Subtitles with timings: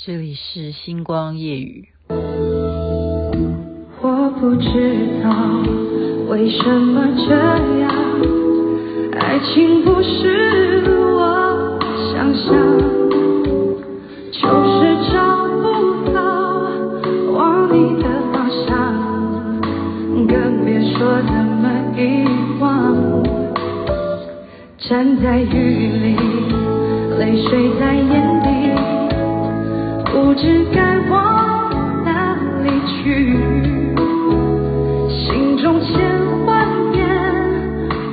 [0.00, 1.88] 这里是星光夜雨。
[4.00, 5.28] 我不知道
[6.28, 7.34] 为什么这
[7.80, 7.90] 样，
[9.18, 11.80] 爱情不是我
[12.12, 12.54] 想象，
[14.30, 14.38] 就
[14.70, 15.18] 是找
[15.58, 16.20] 不到
[17.32, 18.70] 往你的方向，
[20.28, 21.66] 更别说怎么
[21.98, 22.24] 遗
[22.60, 22.94] 忘。
[24.78, 26.14] 站在雨里，
[27.18, 28.27] 泪水在眼。
[30.40, 33.36] 知该往哪里去，
[35.10, 37.04] 心中千万遍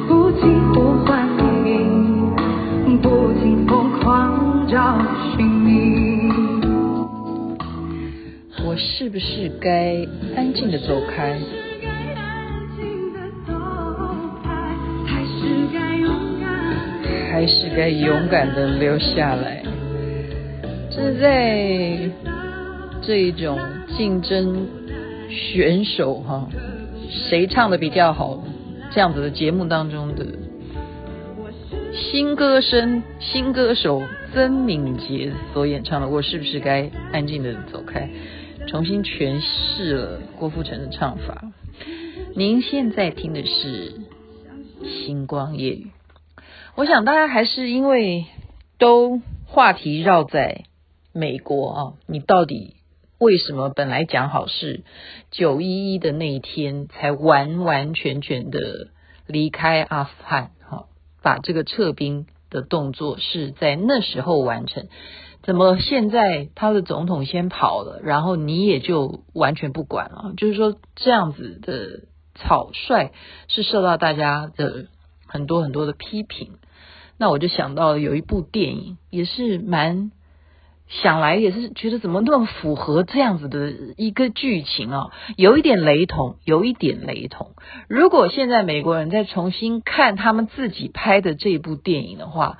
[0.07, 1.27] 不停呼唤
[1.63, 4.97] 你，不停疯狂找
[5.37, 6.31] 寻你。
[8.65, 10.03] 我是不是该
[10.35, 11.39] 安静的走开？
[17.31, 19.61] 还是该勇敢的留下来？
[21.19, 22.09] 在
[23.01, 23.59] 这种
[23.97, 24.67] 竞争
[25.29, 26.49] 选手哈，
[27.09, 28.43] 谁唱的比较好
[28.91, 30.25] 这样子的节目当中的
[31.93, 38.09] 新歌声、新歌手曾敏杰所演唱的《我是不是该安静的走开》，
[38.67, 41.43] 重新诠释了郭富城的唱法。
[42.35, 43.91] 您现在听的是
[45.05, 45.87] 《星光夜语》，
[46.75, 48.25] 我想大家还是因为
[48.77, 50.65] 都话题绕在。
[51.17, 52.75] 美国啊，你到底
[53.19, 54.83] 为什么本来讲好是
[55.31, 58.89] 九一一的那一天才完完全全的
[59.25, 60.51] 离开阿富汗？
[60.69, 60.87] 哈，
[61.23, 64.89] 把这个撤兵的动作是在那时候完成，
[65.41, 70.33] 怎么现在他的总统先跑了，然后你也就完全不管了？
[70.35, 73.13] 就是说这样子的草率
[73.47, 74.87] 是受到大家的
[75.25, 76.57] 很多很多的批评。
[77.17, 80.11] 那我就想到有一部电影也是蛮。
[80.87, 87.55] 想来也是觉得怎么那么符合这样子的一个剧情啊，有一点雷同，有一点雷同。
[87.87, 92.59] 如果现在美国人再重新看他们自己拍的这部电影的话，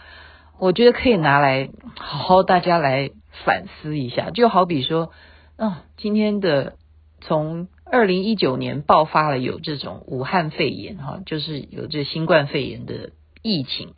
[0.59, 3.11] 我觉得可以拿来好好大家来
[3.43, 4.31] 反思一下。
[4.31, 5.11] 就好比说，
[5.57, 6.77] 啊，今天的
[7.21, 13.11] 从二零一九年爆发了有这种武汉肺炎哈，就是有这新冠肺炎的
[13.43, 13.93] 疫情，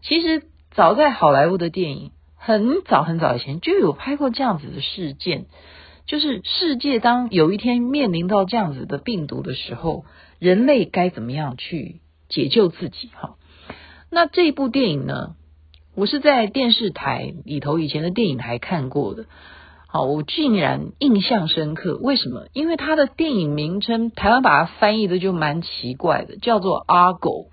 [0.00, 2.12] 其实早在好莱坞的电影。
[2.46, 5.46] 很早很早以前就有拍过这样子的事件，
[6.06, 10.04] 就是世界当有一天面临到这样子的病毒的时候，
[10.38, 11.96] 人类该怎么样去
[12.28, 13.10] 解救自己？
[13.14, 13.34] 哈，
[14.12, 15.34] 那这部电影呢，
[15.96, 19.24] 我是在电视台里头以前的电影台看过的，
[19.88, 21.98] 好，我竟然印象深刻。
[22.00, 22.46] 为什么？
[22.52, 27.48] 因为它的电影名称台湾把它翻译的就蛮奇怪的，叫做《阿狗》。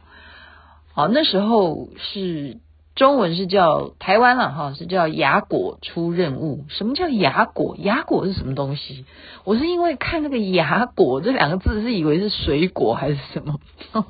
[0.93, 2.59] 好，那时候是。
[2.95, 6.65] 中文是叫台湾了哈，是叫亚果出任务。
[6.69, 7.75] 什么叫亚果？
[7.79, 9.05] 亚果是什么东西？
[9.45, 13.59] 我是因为看那个亚果这两个字，是以为是水果还是什么，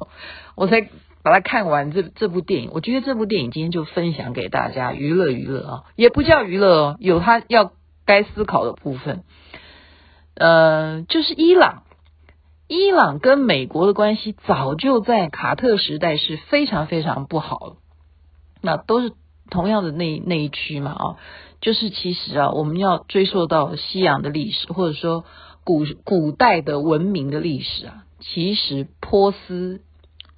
[0.55, 0.81] 我才
[1.23, 2.71] 把它看完这这部电影。
[2.73, 7.71] 我觉得这部电影今天就分享给大家娱乐娱乐啊，也不叫娱乐哦，有它要
[8.05, 9.23] 该思考的部分。
[10.35, 11.83] 呃，就是伊朗，
[12.67, 17.75] 伊朗跟美国的关系早就在卡特时代是非常非常不好了。
[18.65, 19.11] 那都是
[19.51, 21.17] 同样的那那一区嘛啊，
[21.59, 25.25] 就是其实啊，我们要追溯到西洋的历史，或者说
[25.65, 29.81] 古古代的文明的历史啊，其实波斯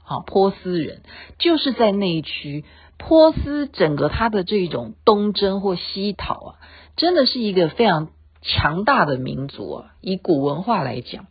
[0.03, 1.03] 啊，波斯人
[1.37, 2.65] 就是在那一区，
[2.97, 6.55] 波斯整个它的这种东征或西讨啊，
[6.95, 8.09] 真的是一个非常
[8.41, 11.27] 强大的民族啊，以古文化来讲。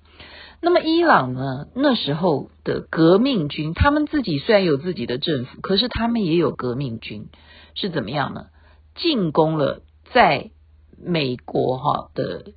[0.65, 1.67] 那么伊朗呢？
[1.75, 7.29] 那时候的革命军，他们自己虽然有自己的政府，可是他们也有革命军，
[7.75, 8.47] 是怎么样呢？
[8.95, 9.83] 进攻了
[10.15, 10.51] 在
[10.99, 12.53] 美国哈的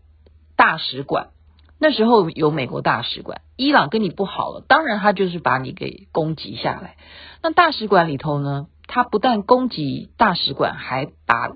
[0.55, 1.31] 大使馆。
[1.79, 6.95] 那时候有美国大使馆，伊朗跟你不好了，当然他就是把你给攻击下来。
[7.43, 11.51] 那大使馆里头呢，他不但攻击大使馆，还把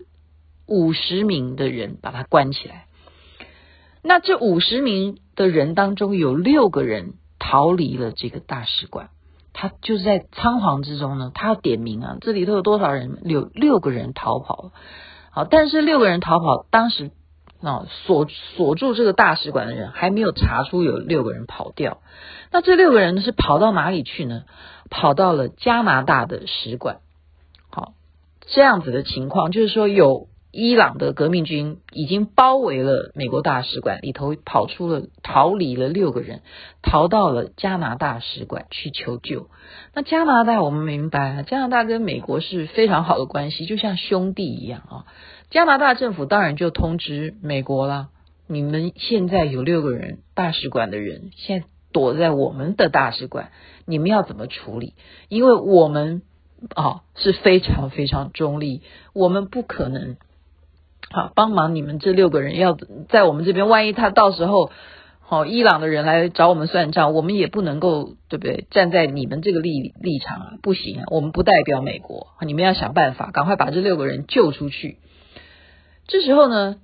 [0.68, 2.88] 五十名的人把他关起来。
[4.04, 9.10] 那这五十名的人当中，有六个人逃离了这个大使馆。
[9.54, 13.20] 他就是在仓皇之中呢，他要点名啊，这里头有多少人？
[13.26, 14.72] 有六个人逃跑了。
[15.30, 17.12] 好，但是六个人逃跑，当时
[17.62, 22.00] 啊锁锁住这个大使馆的人还没有查出有六个人跑掉。
[22.50, 24.46] 那这六个人是跑到哪里去呢？
[24.90, 27.00] 跑到了加拿大的使馆。
[27.70, 27.94] 好，
[28.48, 36.42] 这样子的情况就是说有伊朗的革命军已经包围了美国大使馆，里头跑出了逃离了六个人，
[36.82, 39.48] 逃到了加拿大使馆去求救。
[39.94, 45.06] 那加拿大我们明白啊，加拿大跟美国是非常好的关系，就像兄弟一样啊。
[45.50, 48.10] 加拿大政府当然就通知美国啦，
[48.48, 53.52] 你们现在有六个人大使馆的人现在躲在我们的大使馆，
[53.86, 54.96] 你们要怎么处理？
[55.30, 56.24] 因为我们
[56.76, 58.82] 啊是非常非常中立，
[59.14, 60.18] 我们不可能。
[61.12, 62.78] 好，帮忙你们这六个人要
[63.10, 64.72] 在我们这边，万一他到时候
[65.20, 68.66] 好伊朗的人来找我们算账，我们也不能够对不对？
[68.72, 75.00] 站在你们这个立立场啊，不行，我们不代表美国，你们要想办法，赶快把这六个人救出去。
[76.08, 76.78] 这时候呢，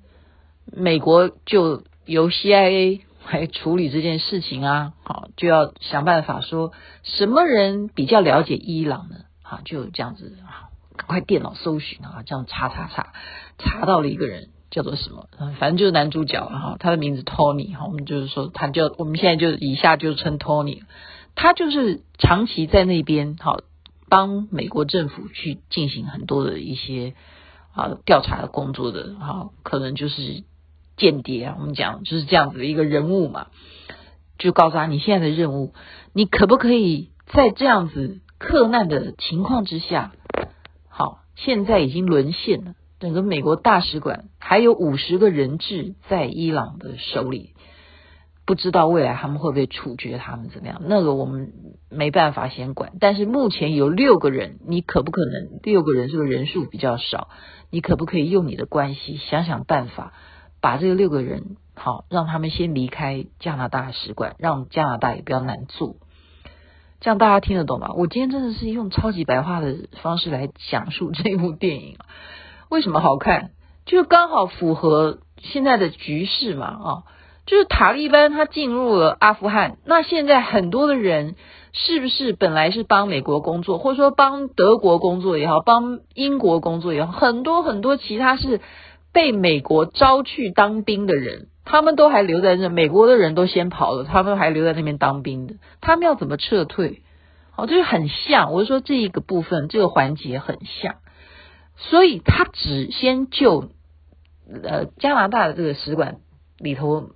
[0.72, 3.02] 美国就由 CIA
[3.32, 6.74] 来处理这件事情啊，好，就要想办法说
[7.04, 9.16] 什么人比较了解伊朗呢？
[9.42, 10.68] 好，就这样子啊。
[10.98, 13.14] 赶快电脑搜寻啊，这样查查查，
[13.58, 15.30] 查到了一个人叫做什么？
[15.60, 20.82] 反正就是男主角哈，他的名字 Tony 哈，我们就是说他叫我们现在就以下就称 Tony，
[21.36, 23.60] 他就是长期在那边哈
[24.10, 27.14] 帮美国政府去进行很多的一些
[27.74, 30.44] 啊调查的工作的哈，可能就是
[30.98, 33.48] 间谍啊，我们讲就是这样子的一个人物嘛，
[34.38, 35.74] 就告诉他你现在的任务，
[36.12, 40.12] 你可不可以在这样子克难的情况之下？
[40.98, 42.74] 好，现在已经沦陷了。
[43.00, 47.54] 整个美国大使馆还有五十个人质在伊朗的手里，
[48.48, 50.82] 不知道未来他们会不会处决他们怎么样？
[50.86, 51.54] 那个我们
[51.92, 52.94] 没办法先管。
[53.00, 55.60] 但是目前有六个人，你可不可能？
[55.62, 57.28] 六个人这个人数比较少，
[57.70, 60.14] 你可不可以用你的关系想想办法，
[60.62, 65.98] 把这个六个人好让他们先离开加拿大使馆，让加拿大也不要难做。
[67.00, 67.92] 这样大家听得懂吗？
[67.96, 71.98] 我今天真的是用超级白话的方式来讲述这部电影，
[72.70, 73.52] 为什么好看？
[73.86, 77.04] 就刚好符合现在的局势嘛，啊，
[77.46, 81.36] 就是塔利班他进入了阿富汗，那现在很多的人
[81.72, 88.60] 是不是本来是帮美国工作，或者说帮德国工作也好，帮英国工作也好，很多很多其他是
[89.14, 91.48] 被美国招去当兵的人。
[91.70, 97.04] 他们都还留在那，美国的人都先跑了，他们还留在那边当兵的，他们要怎么撤退？
[97.52, 100.96] 好，这就很像，我就说这一个部分，这个环节很像，
[101.76, 103.70] 所以他只先救
[104.64, 106.20] 呃加拿大的这个使馆
[106.58, 107.10] 里头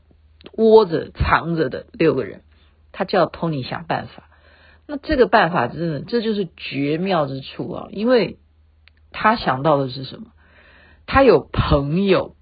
[0.57, 2.42] 窝着藏着的六个人，
[2.92, 4.24] 他叫托尼想办法。
[4.86, 8.38] 那这个办法真的，这就是绝妙之处啊，因为
[9.12, 10.25] 他想到的是什么？
[11.06, 12.36] 他有朋友。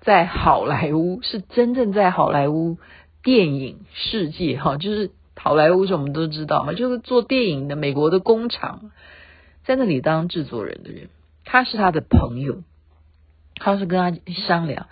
[0.00, 2.78] 在好莱坞是真正在好莱坞
[3.22, 8.92] 电影世界哈，就是好莱坞是我们都知道嘛，就是做电影的美国的工厂，
[9.62, 11.10] 在那里当制作人的人，
[11.44, 12.62] 他是他的朋友，
[13.56, 14.86] 他是跟他商量，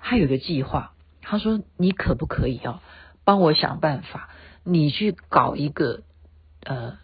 [0.00, 2.80] 他有个计划，他说你可不可以啊，
[3.24, 4.30] 帮我想办法，
[4.64, 6.00] 你去搞一个
[6.64, 6.96] 呃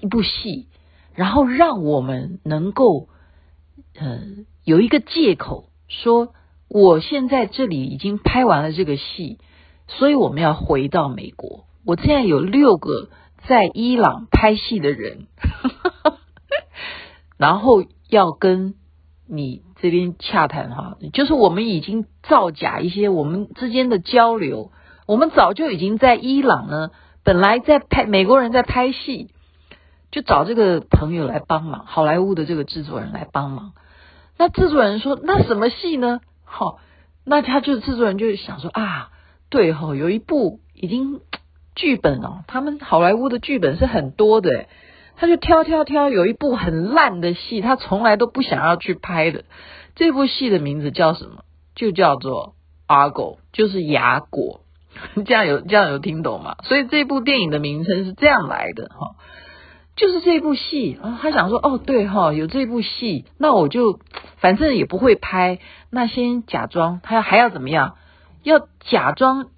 [0.00, 0.68] 一部戏，
[1.14, 3.10] 然后让我们能够
[3.94, 4.22] 呃
[4.64, 6.32] 有一个借口说。
[6.68, 9.38] 我现在这里已经拍完了这个戏，
[9.86, 11.64] 所以我们要回到美国。
[11.86, 13.08] 我现在有六个
[13.46, 15.26] 在伊朗拍戏的人，
[17.38, 18.74] 然后要跟
[19.26, 24.70] 你这边洽谈哈，就是我们已经造假一些我们之间的交流。
[25.06, 26.90] 我们早就已经在伊朗呢，
[27.24, 29.28] 本来在拍美国人在拍戏，
[30.10, 33.72] 就找这个朋友来帮忙，好莱坞的这个制作人来帮忙。
[34.36, 36.78] 那制作人说：“那什么戏呢？”好、
[37.24, 39.10] 那他就制作人就想说啊，
[39.50, 41.20] 对哈、有一部已经
[41.74, 44.66] 剧本哦，他们好莱坞的剧本是很多的，
[45.16, 49.44] 他就挑挑挑，有一部很烂的戏，他从来都不想要去拍的。
[49.94, 51.44] 这部戏的名字叫什么？
[51.74, 52.54] 就叫做
[52.92, 54.62] 《Argo》，就是牙果。
[55.26, 56.56] 这样有这样有听懂吗？
[56.64, 59.14] 所以这部电影的名称是这样来的哈。
[59.98, 63.98] 就是这部戏啊，他想说哦，对哈，有这部戏，那我就
[64.36, 65.58] 反正也不会拍，
[65.90, 67.96] 那先假装他要还要怎么样？
[68.44, 69.48] 要假装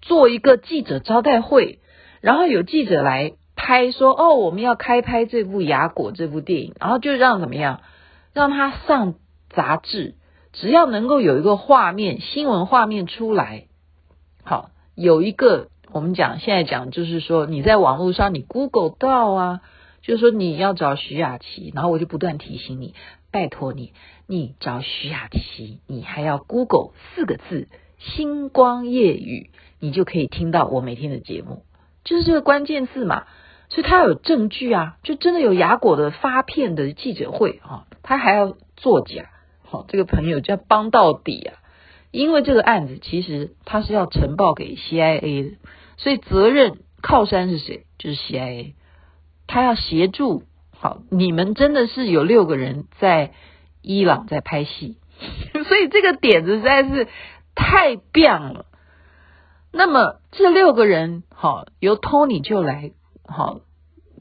[0.00, 1.78] 做一个记者招待会，
[2.20, 7.82] 然后有记者来拍说哦，我们要开拍这部《亚果》这部电影，然后就让怎么样？
[8.32, 9.14] 让他上
[9.48, 10.16] 杂志，
[10.52, 13.66] 只要能够有一个画面，新闻画面出来，
[14.42, 15.68] 好，有一个。
[15.92, 19.60] 我们讲现在讲就是说你在网络上你 Google 到啊，
[20.02, 22.94] 就是说你要找徐雅琪，然后我就不断提醒你，
[23.30, 23.92] 拜托你，
[24.26, 27.68] 你找徐雅琪，你还要 Google 四个字
[27.98, 31.64] “星光夜雨”，你就可以听到我每天的节目，
[32.04, 33.24] 就是这个关键字嘛。
[33.68, 39.30] 所以他有证据啊，就真的有亚果的发片的记者会啊，他还要作假，
[39.62, 41.56] 好，这个朋友就要帮到底啊，
[42.10, 45.56] 因为这个案子其实他是要呈报给 CIA 的，
[45.96, 47.86] 所以责任靠山是谁？
[47.98, 48.74] 就是 CIA，
[49.46, 50.44] 他要协助。
[50.70, 53.32] 好，你们真的是有六个人在
[53.82, 54.98] 伊朗在拍戏，
[55.68, 57.06] 所以这个点子实在是
[57.54, 58.66] 太棒了。
[59.70, 62.90] 那么这六个人，好，由 Tony 就来，
[63.24, 63.60] 好，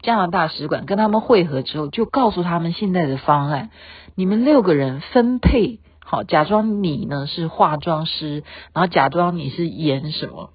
[0.03, 3.71] 加拿大使馆跟他们会合之后，就告诉他们现在的方案。
[4.13, 10.51] 你们六个人分配，好，假装你呢是化妆师，然后假装你是演什么。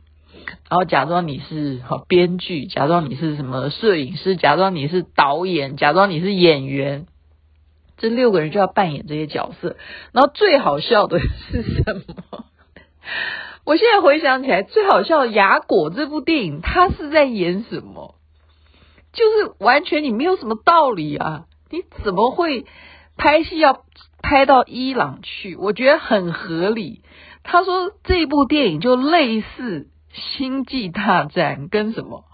[0.68, 7.06] 然后假装你是编剧，假装你是什么摄影师，假装你是导演，假装你是演员，
[7.96, 9.76] 这六个人就要扮演这些角色。
[10.12, 12.44] 然后最好笑的是什么？
[13.64, 18.14] 我现在回想起来，最好笑的《亚果》这部电影，他是在演什么？
[19.12, 21.46] 就是完全你没有什么道理啊！
[21.70, 22.66] 你怎么会
[23.16, 23.82] 拍戏要
[24.22, 25.56] 拍到伊朗去？
[25.56, 27.02] 我觉得很合理。
[27.42, 29.88] 他说这部电影就类似。
[30.16, 32.24] 星际大战跟什么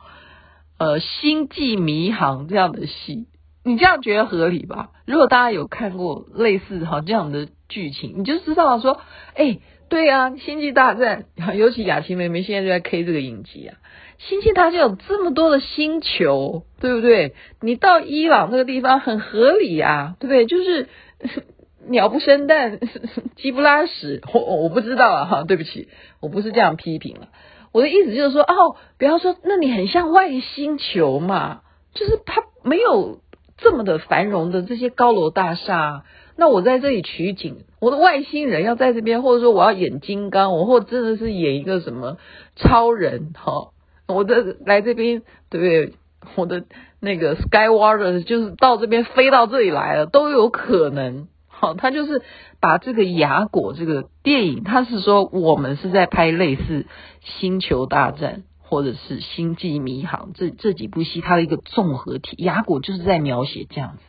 [0.79, 3.27] 呃星际迷航这样的戏，
[3.65, 4.91] 你这样觉得合理吧？
[5.07, 9.01] 如果大家有看过类似哈这样的剧情，你就知道说，
[9.35, 9.59] 哎，
[9.89, 13.77] 对啊，星际大战， 尤其雅琪妹妹现在就在 K 这个影集啊，
[14.19, 17.35] 星际大战有这么多的星球，对不对？
[17.61, 20.47] 你到伊朗这个地方很合理啊，对不对？
[20.47, 20.89] 就是
[21.89, 22.79] 鸟不生蛋，
[23.37, 25.89] 鸡不拉屎，我我不知道啊哈，对不起，
[26.21, 27.29] 我不是这样批评了。
[27.73, 31.63] 我的意思就是说，哦，不要说，那你很像外星球嘛，
[31.95, 33.19] 就是它没有
[33.59, 36.05] 这么的繁荣的这些高楼大厦。
[36.37, 42.17] 那我在这里取景，我的外星人要在这边，或者说我要演金刚，我或真的是演一个什么
[42.57, 43.71] 超人，哈，
[44.09, 45.93] 我的来这边，对不对？
[46.37, 46.65] 我的
[47.01, 51.27] 那个 Skywalker 就是到这边飞到这里来了，都有可能。
[51.63, 52.23] 好，他就是
[52.61, 56.89] 把这个雅果这个电影，他是说我们是在拍类似
[57.21, 62.35] 星球大战或者是星际迷航这这几部戏，它的一个综合体。
[62.43, 64.03] 雅果就是在描写这样子，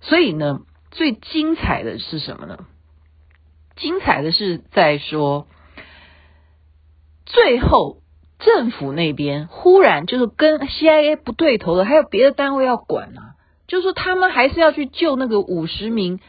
[0.00, 0.60] 所以呢，
[0.92, 2.66] 最精彩的是什么呢？
[3.74, 5.48] 精彩的是在说，
[7.26, 7.96] 最后
[8.38, 13.34] 政府那边忽然就是跟 CIA 不对头的，还有别的单位要管啊，
[13.66, 16.20] 就是说他们还是要去救那个五十名。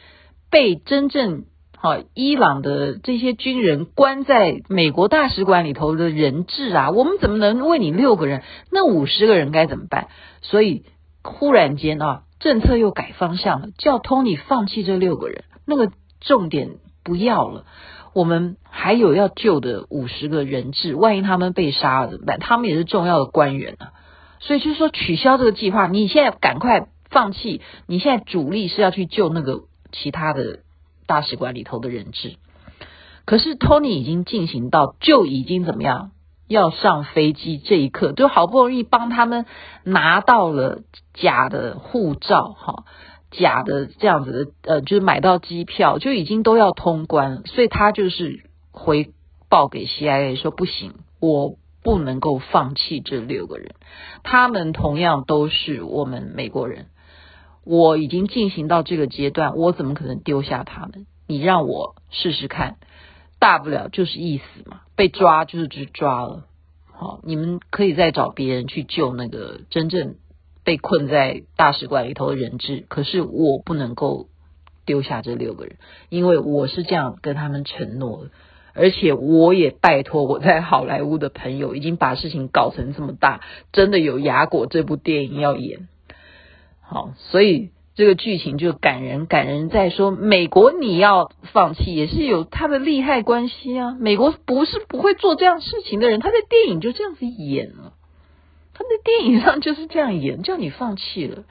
[0.50, 1.46] 被真正
[1.78, 8.42] 好伊朗的这些军人关在美国大使馆里头的人质啊，我们怎么能为你六个人？
[8.72, 10.08] 那五十个人该怎么办？
[10.42, 10.86] 所以
[11.22, 17.66] 忽然间啊，政策又改方向了，叫 Tony 放弃这六个人，那个重点不要了。
[18.14, 22.40] 我们还有要救的五十个人质，万一他们被杀了怎么办？
[22.40, 23.92] 他们也是重要的官员啊。
[24.40, 29.64] 所以就是说取消这个计划，你现在赶快放弃，你现在主力是要去救那个。
[30.02, 30.60] 其他的
[31.08, 32.36] 大使馆里头的人质，
[33.26, 36.12] 可是 Tony 已经进行到就已经怎么样？
[36.48, 39.48] 要上飞机这一刻，就好不容易帮他们
[39.84, 40.82] 拿到了
[41.16, 42.84] 假的护照，哈，
[43.32, 49.12] 假的这样子的，呃，就是买到机票，就已经都要通关，所以他就是回
[49.50, 53.74] 报给 CIA 说不行，我不能够放弃这六个人，
[54.22, 56.90] 他们同样都是我们美国人。
[57.66, 61.08] 我已经进行到这个阶段，我怎么可能丢下他们？
[61.28, 62.78] 你让我试试看，
[63.40, 66.46] 大不了就是一死嘛，被抓就是去抓了。
[66.86, 70.16] 好，你们可以再找别人去救那个真正
[70.64, 74.28] 被困在大使馆里头的人质，可是我不能够
[74.86, 75.78] 丢下这六个人，
[76.10, 78.32] 因为我是这样跟他们承诺的，
[78.74, 83.42] 而且我也拜托我在好莱坞的朋友，已经把事情搞成这么大，
[83.74, 85.88] 真的有亚果这部电影要演。
[86.88, 93.96] 好，所以这个剧情就感人，感人在说美国你要放弃也是有他的利害关系啊。
[94.00, 97.94] 美国不是不会做这样事情的人，他在电影就这样子演了，
[98.74, 101.44] 他在电影上就是这样演，叫你放弃了。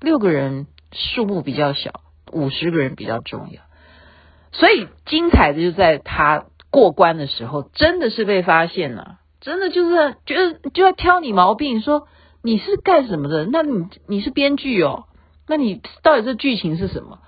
[0.00, 1.92] 六个人数目比较小，
[2.30, 3.62] 五十个人比较重要，
[4.52, 12.08] 所以精彩的就在他过关的时候，真的是被发现了，真的就是觉得就要挑你毛病说。
[12.46, 13.44] 你是干什么的？
[13.44, 15.06] 那你你是编剧哦？
[15.48, 17.18] 那你到底这剧情是什么？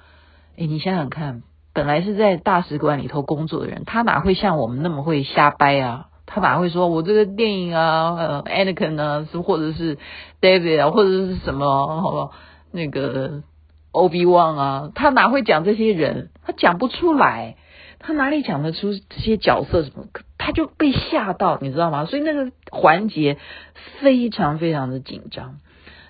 [0.57, 1.43] 诶，你想想看，
[1.75, 6.07] 本来是在大使馆里头工作的人，他哪会像我们那么会瞎掰啊？
[6.25, 9.99] 他哪会说我这个电影啊，呃，Anakin 啊，是或者是
[10.41, 12.33] David 啊，或者是什么，好不好？
[12.71, 13.43] 那个
[13.91, 16.31] Obi-Wan 啊，他哪会讲这些人？
[16.45, 17.57] 他讲不出来。
[17.99, 20.05] 他哪里讲得出这些角色什么？
[20.49, 22.07] 他就被吓到，你知道吗？
[22.07, 23.37] 所以那个环节
[24.01, 25.61] 非常非常的紧张。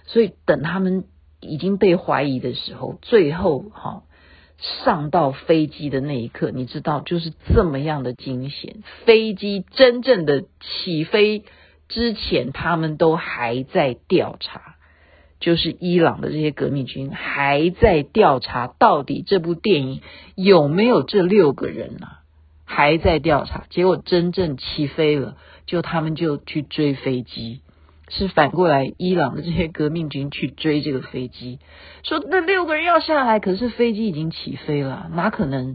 [0.05, 1.07] 所以等他们
[1.41, 4.05] 已经被怀疑的时候，最后哈，
[4.85, 8.85] 上到飞机的那一刻，你知道，就是这么样的惊险。
[9.07, 11.43] 飞机真正的起飞
[11.89, 14.77] 之前，他们都还在调查，
[15.41, 20.01] 就是伊朗的这些革命军还在调查，到底这部电影
[20.37, 22.18] 有没有这六个人呢、啊？
[22.79, 23.65] 还在调查。
[23.71, 27.61] 结果真正起飞了，就他们就去追飞机。
[28.09, 31.59] 是反过来，伊朗的这些革命军去追这个飞机，
[32.05, 35.75] 说那六个人要下来，可是飞机已经起飞了，哪可能？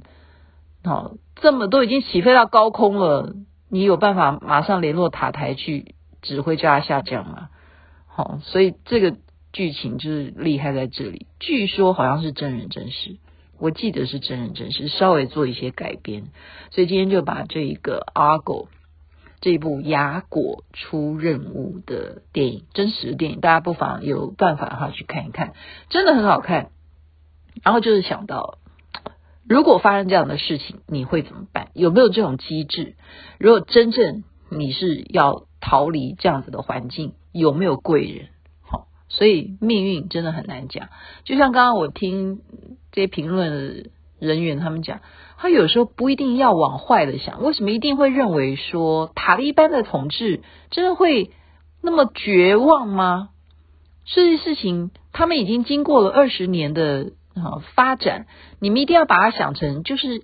[0.86, 3.36] 哦，这么都已经起飞到高空了，
[3.69, 7.50] 你有办法马上联络塔台去指挥叫他下降吗？
[8.07, 9.17] 好、哦，所以这个
[9.51, 11.27] 剧情就是厉害在这里。
[11.41, 13.17] 据说好像是真人真事，
[13.63, 16.25] 我记得是真人真事，稍微做一些改编，
[16.72, 18.67] 所以今天就把这一个阿狗。
[19.39, 25.53] 这一部亚果出任务的电影，真实的电影，大家不妨有办法的话去看一看，
[25.88, 26.72] 真的很好看。
[27.63, 28.58] 然后就是想到，
[29.48, 31.70] 如果发生这样的事情，你会怎么办？
[31.74, 32.96] 有没有这种机制？
[33.39, 38.27] 如果真正你是要逃离这样子的环境，有没有贵人？
[39.13, 40.89] 所以命运真的很难讲。
[41.24, 42.41] 就像刚刚我听
[42.91, 43.89] 这些评论
[44.20, 45.00] 人员他们讲。
[45.36, 51.32] 他有时候不一定要往坏的想，为什么一定会认为说塔利班的统治真的会
[51.82, 53.27] 那么绝望吗？
[54.05, 58.25] 这些事情他们已经经过了二十年的啊发展，
[58.62, 60.24] 你们一定要把它想成就是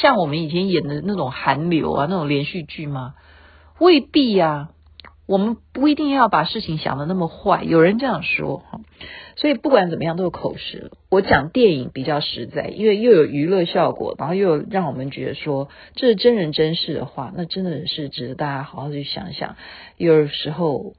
[0.00, 3.14] 像我们以前演的那种韩流啊那种连续剧吗？
[3.78, 4.70] 未必呀。
[5.26, 8.80] 我们不一定要把事情想的那么坏，有人这样说哈，
[9.36, 10.92] 所以不管怎么样都有口实。
[11.10, 19.56] 我讲电影比较实在，因为又有娱乐效果，然后又让我们觉得说这是真人真事的话，那真的是值得大家好好去想想。
[19.96, 20.94] 有时候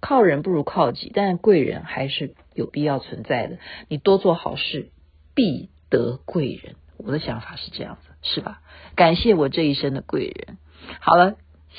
[0.00, 3.58] 靠人不如靠己，但是贵人还是有必要存在的。
[3.88, 4.90] 你多做好事，
[5.34, 6.76] 必得贵人。
[6.96, 8.60] 我的想法是这样子，是吧？
[8.94, 10.56] 感谢我这一生的贵人。
[11.00, 11.34] 好了，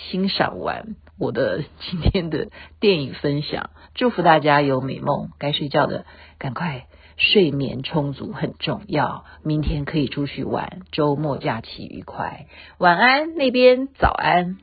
[0.09, 0.95] 欣赏完。
[1.19, 2.49] 我的今天的
[2.79, 5.29] 电影分享，祝福大家有美梦。
[5.39, 6.05] 该睡觉的
[6.37, 6.85] 赶快
[7.17, 12.45] 睡眠充足很重要，明天可以出去玩，周末假期愉快。
[12.77, 14.57] 晚安那边，早安。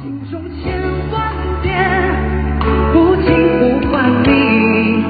[0.00, 2.60] 心中千万遍，
[2.92, 3.26] 不停
[3.58, 5.02] 呼唤你，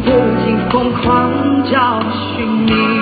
[0.00, 0.10] 不
[0.44, 2.93] 停疯狂找寻你。